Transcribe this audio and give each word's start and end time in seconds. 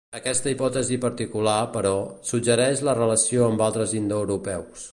Aquesta 0.19 0.51
hipòtesi 0.53 0.95
particular, 1.03 1.57
però, 1.75 1.93
suggereix 2.31 2.81
la 2.89 2.97
relaciona 3.01 3.53
amb 3.53 3.65
altres 3.67 3.95
indoeuropeus. 4.01 4.89